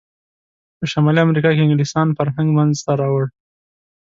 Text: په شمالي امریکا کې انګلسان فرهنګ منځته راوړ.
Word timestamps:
په 0.77 0.83
شمالي 0.91 1.19
امریکا 1.23 1.49
کې 1.53 1.63
انګلسان 1.63 2.07
فرهنګ 2.17 2.47
منځته 2.57 2.91
راوړ. 3.01 3.25